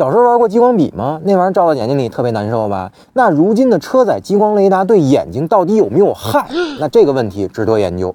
[0.00, 1.20] 小时候玩过激光笔吗？
[1.24, 2.90] 那玩意儿照到眼睛里特别难受吧？
[3.12, 6.48] 那如今的车载激光雷达对眼睛到底有没有害？
[6.80, 8.14] 那这个问题值得研究。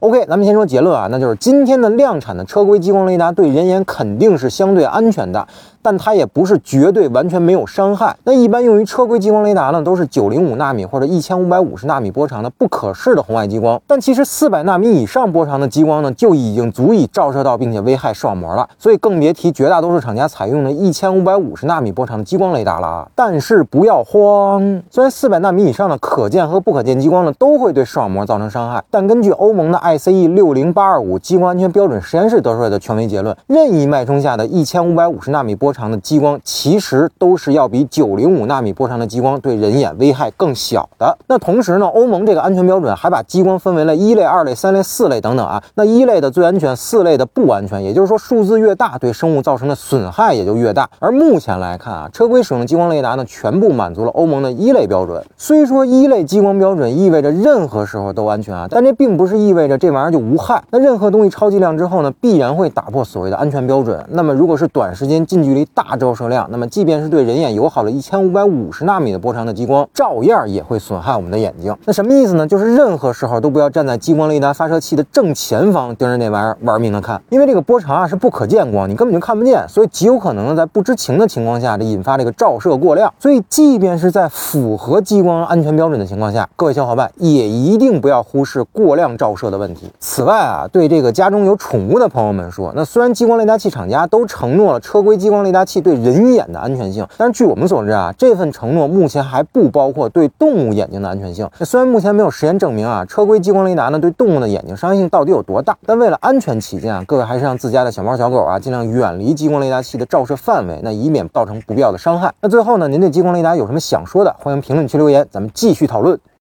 [0.00, 5.46] OK，咱们先说结论啊，那就是今天的量产的车规激光雷达对人眼肯定是相对安全的。
[5.82, 8.16] 但它也不是绝对完全没有伤害。
[8.24, 13.80] 那一般用于车规激光雷达呢，都是九零五纳米或者一千五百五十纳米波长的不可视的红外激光。
[13.86, 18.68] 但其实四百纳米以上波长的激光呢，就已经足以照射到并且危害视网膜了。
[18.78, 23.08] 所以更别提绝大多数厂家采用的一千五百五十纳米波长的激光雷达了啊！
[23.14, 41.16] 但是不要慌，虽然四百纳米以上的可见和不可见激光呢，都会对视网膜造成伤害，但根据欧盟的 ICE 六零八二五激光安全标准实验室得出来的权威结论，任意脉冲下的一千五百五十纳米波长的激光其实都是要比九零五纳米波长的激光对人眼危害更小的。
[41.26, 45.62] 那同时呢，欧盟这个安全标准还把激光分为了一类、二类、三类、四类等等啊。
[45.74, 47.82] 那一类的最安全，四类的不安全。
[47.82, 50.88] 也就是说，数字越大，对生物造成的损害也就越大。
[50.98, 55.24] 而目前来看啊，车规使用的激光雷达呢，全部满足了欧盟的一类标准。
[55.36, 60.62] 虽说一类激光标准意味着任何时候都安全啊，但这并不是意味着这玩意儿就无害。
[60.70, 64.04] 那任何东西超剂量之后呢，必然会打破所谓的安全标准。
[64.10, 71.76] 那么如果是短时间近距离大照射量，那么，即便是对人眼友好的一千五百五十纳米的波长的激光，照样也会损害我们的眼睛。
[71.84, 72.46] 那什么意思呢？
[72.46, 83.12] 就是任何时候都不要站在激光雷达发射器的正前方盯着那玩意儿玩命的看，因为这个波长啊是不可见光，你根本就看不见，所以极有可能呢在不知情的情况下，这引发这个照射过量。
[83.18, 89.90] 所以，即便是在符合激光安全标准的情况下，各位小伙伴也一定不要忽视过量照射的问题。
[90.00, 101.46] 此外啊，对这个家中有宠物的朋友们说，那虽然激光雷达器厂家都承诺了车规激光雷雷达器对人眼的安全性，但是据我们所知啊，这份承诺目前还不包括对动物眼睛的安全性。
[101.58, 112.32] 那虽然目前没有实验证明啊，车规激光雷达呢对动物的眼睛伤害性到底有多大，但为了安全起见啊，各位还是让自家的小猫小狗啊尽量远离激光雷达器的照射范围，那以免造成不必要的伤害。
[112.40, 114.34] 那最后呢，您对激光雷达有什么想说的？
[114.38, 116.18] 欢迎评论区留言，咱们继续讨论。